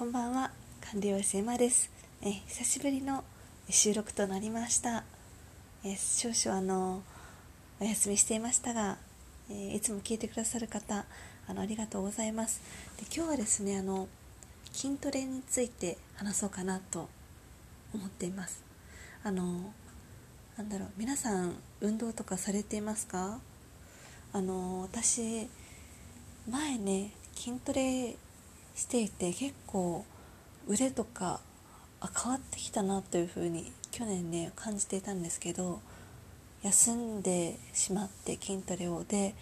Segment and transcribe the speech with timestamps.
[0.00, 0.50] こんばんは。
[0.80, 1.90] 管理栄養士エマです。
[2.22, 3.22] え久しぶりの
[3.68, 5.04] 収録となりました。
[5.84, 7.02] え少々あの
[7.78, 8.96] お休みしていましたが、
[9.50, 11.04] えいつも聞いてくださる方
[11.46, 12.62] あのありがとうございます。
[12.96, 14.08] で今日はですねあの
[14.72, 17.10] 筋トレについて話そうかなと
[17.92, 18.64] 思っています。
[19.22, 19.70] あの
[20.56, 23.38] なんだろう皆さん運動とかされていますか？
[24.32, 25.46] あの私
[26.48, 28.16] 前ね筋トレ
[28.74, 30.04] していて結構
[30.68, 31.40] 腕とか
[32.00, 35.80] あ変わってきたなというふうに去年ね感じていたんですけど
[36.62, 39.32] 休んでしまって筋トレをでやっ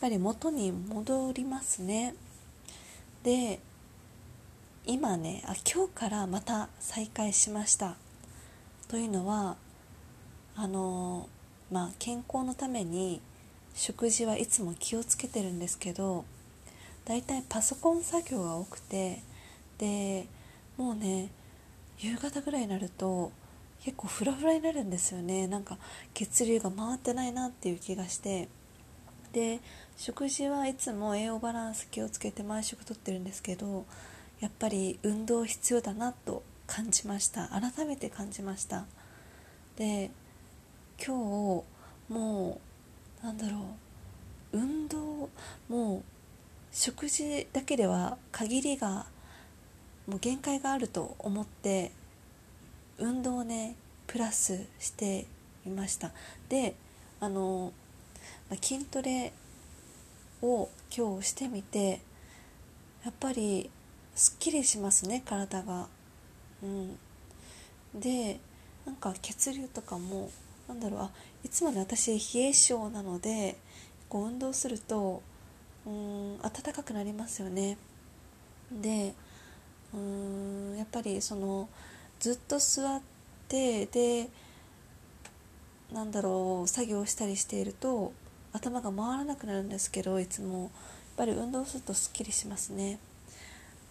[0.00, 2.14] ぱり元に戻りますね。
[3.22, 3.60] で
[4.86, 7.96] 今ねあ今日からまた再開しました。
[8.88, 9.56] というのは
[10.56, 11.28] あの
[11.70, 13.20] まあ健康のために
[13.74, 16.24] 食事はいつも気をつけてるんですけど
[17.04, 19.22] だいたいパソコン作業が多くて
[19.78, 20.26] で
[20.76, 21.28] もうね
[21.98, 23.30] 夕方ぐらいになると
[23.84, 25.46] 結構フラフラになるんですよね。
[25.46, 25.76] なんか
[26.14, 28.48] 血流が回ってないなっていう気がして。
[29.32, 29.60] で
[29.96, 33.84] 食事はいつも栄養バランス気をつけて毎食とってるんですけど
[34.40, 37.48] やっぱり運動必要だなと感じました。
[37.48, 38.86] 改めて感じました。
[39.76, 40.10] で
[41.04, 41.62] 今
[42.08, 42.60] 日も
[43.22, 43.60] うなんだろう。
[46.76, 49.06] 食事だけでは限りが
[50.08, 51.92] もう限界があると思って
[52.98, 53.76] 運動をね
[54.08, 55.24] プラスして
[55.64, 56.10] みました。
[56.48, 56.74] で
[57.20, 57.72] あの
[58.60, 59.32] 筋トレ
[60.42, 62.00] を今日してみて
[63.04, 63.70] やっぱり
[64.16, 65.86] すっきりしますね体が。
[66.60, 66.98] うん。
[67.94, 68.40] で
[68.84, 70.28] なんか血流とかも
[70.66, 71.10] なんだろうあ
[71.44, 73.56] いつもね私冷え性なので
[74.08, 75.22] こう運動すると
[75.86, 77.76] うん暖かくなりますよね。
[78.72, 79.14] で
[79.92, 81.68] うんやっぱりその
[82.20, 83.02] ずっと座っ
[83.48, 84.28] てで
[85.92, 88.12] なんだろう作業したりしていると
[88.52, 90.70] 頭が回らなくなるんですけどいつも。
[91.16, 92.98] やっぱり運動するとすっきりしますね。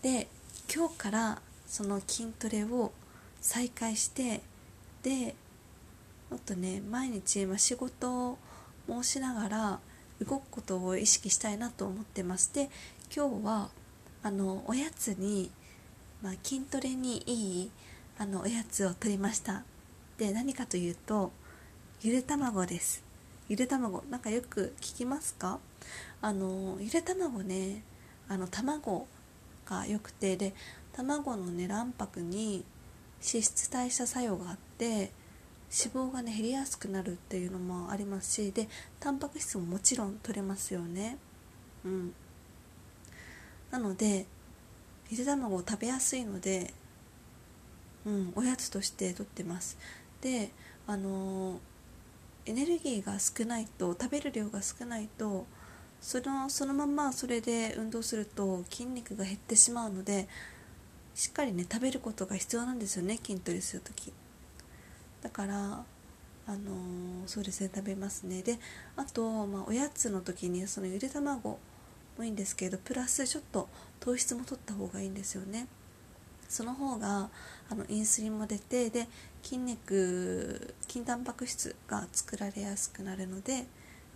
[0.02, 0.28] で
[0.74, 2.92] 今日からその筋トレを
[3.40, 4.42] 再開して
[5.04, 5.34] で
[6.30, 8.38] もっとね毎日、ま仕事
[8.88, 9.80] もしながら
[10.22, 12.70] 動くことを意識したいなと思ってまして
[13.16, 13.70] 今日は
[14.22, 15.52] あのおやつに、
[16.22, 17.72] まあ、筋トレにいい
[18.18, 19.64] あのおやつを取りました。
[20.18, 21.32] で何かというと
[22.02, 23.04] ゆで卵です。
[23.50, 25.60] ゆで卵なんかよく聞きますか？
[26.22, 27.84] あのゆで卵ね
[28.30, 29.08] あの卵
[29.66, 30.54] が良くてで
[30.94, 32.64] 卵のね卵白に
[33.26, 35.12] 脂質代謝作用があって
[35.76, 38.70] 脂肪がね減りやすくなるっていうのもありますしで
[39.00, 41.18] タンパク質ももちろん取れますよね。
[41.84, 42.14] うん。
[43.72, 44.28] なので
[45.10, 46.74] ゆで卵食べやすいので
[48.06, 49.78] うんおやつとしてとってます。
[50.22, 50.52] で
[50.86, 51.60] あのー、
[52.46, 55.48] エネルギーが少ないと食べる量が少ないと
[56.02, 60.28] そのそのままそれで運動すると筋肉が減ってしまうので
[61.16, 64.14] しっかりね食べることが必要なんですよね筋トレする時
[65.24, 65.86] だから
[66.46, 68.44] あのー、そうですね食べますね。
[68.44, 68.60] で
[68.98, 71.58] あと、まあ、おやつの時にそのゆで卵
[72.18, 73.70] もいいんですけどプラスちょっと
[74.02, 75.68] 糖質も取った方がいいんですよね。
[76.50, 77.30] その方が
[77.70, 79.08] あのインスリンも出てで
[79.42, 83.66] 筋肉筋タンパク質が作られやすくなるので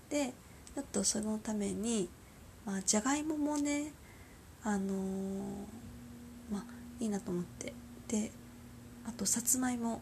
[0.10, 0.34] で
[0.76, 2.10] ちょっとそのために、
[2.66, 3.94] まあ、じゃがいももね
[4.64, 4.98] あのー、
[6.52, 6.64] まあ
[7.00, 7.74] いいなと思って。
[8.10, 8.32] で
[9.08, 10.02] あとさつまいも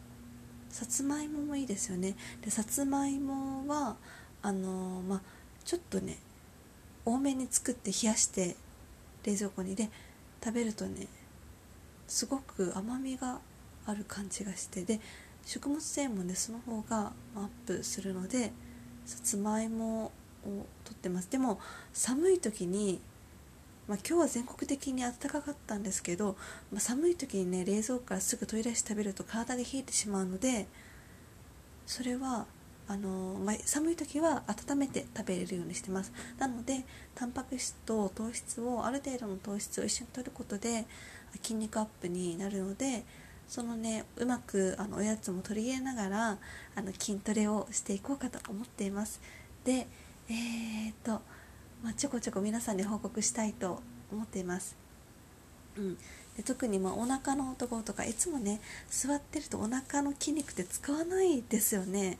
[0.69, 2.15] さつまいももいいですよね。
[2.41, 3.95] でさつまいもは
[4.41, 5.21] あの、まあ
[5.63, 6.17] ちょっとね
[7.05, 8.55] 多めに作って冷やして
[9.23, 9.89] 冷蔵庫にで
[10.43, 11.07] 食べるとね
[12.07, 13.39] すごく甘みが
[13.85, 14.99] ある感じがしてで
[15.45, 18.51] 食物繊維もねその方がアップするので
[19.05, 20.11] さつまいも
[20.45, 21.29] をとってます。
[21.29, 21.59] でも
[21.93, 22.99] 寒い時に
[23.87, 26.35] まあ、今日は全国的に暖かかったんですけど、
[26.71, 30.67] まあ、寒い時にね冷蔵庫からすぐ取り出して食べると体が冷えてしまうので
[31.85, 32.45] それは
[32.87, 36.13] あのまあ、寒い時は温めて食べれるようにしてます。
[36.37, 40.85] なのでタンパク質と糖質をある程度の糖質を一緒に摂ることで
[41.41, 43.03] 筋肉アップになるので
[43.47, 46.37] そのねうまくあのおやつも取り入れながら
[46.75, 49.19] あの筋トレをしていこうかと思っています。
[49.63, 49.87] で
[50.29, 51.21] えー、っと
[51.85, 53.79] まあ、ちょこちょこ皆さんに報告したいと
[54.11, 54.75] 思っています。
[55.77, 55.97] うん、
[56.35, 58.59] で特にまあお腹のところとかいつもね
[58.89, 62.17] 座ってるとお腹の筋肉って使わないですよね。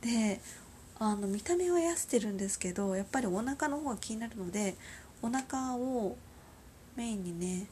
[0.00, 0.40] で
[0.98, 4.76] あの見た目は痩せてるんですけどやっぱりお腹の方が気になるので
[5.20, 6.16] お腹を
[6.96, 7.66] メインにね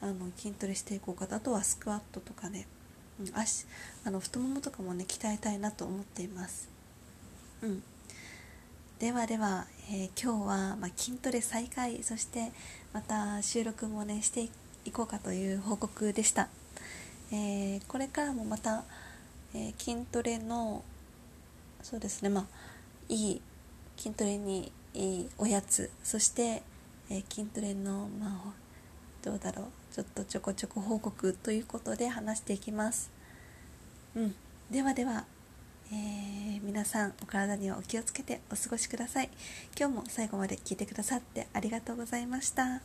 [0.00, 1.34] あの筋トレしていこうかと。
[1.34, 2.68] あとはスクワットとかね、
[3.18, 3.66] うん、足
[4.04, 6.68] あの太ももとかもね鍛えたいなと思っています。
[7.60, 7.82] うん。
[9.00, 12.52] ではでは、えー、今日は、ま、筋トレ再開そして
[12.92, 14.48] また収録もねして
[14.84, 16.48] いこうかという報告でした、
[17.32, 18.84] えー、これからもまた、
[19.52, 20.84] えー、筋トレの
[21.82, 22.44] そうですねまあ
[23.08, 23.40] いい
[23.96, 26.62] 筋トレにいいおやつそして、
[27.10, 28.52] え筋トレのまあ
[29.22, 33.10] どうだろうちょっとちょこちょこ報告ということで話していきます。
[34.16, 34.34] うん。
[34.70, 35.24] ではでは。
[35.92, 39.30] えー、皆さんお体にはお気をつけてお過ごしください。
[39.78, 42.80] 今日も最後まで聞いてくださってありがとうございました。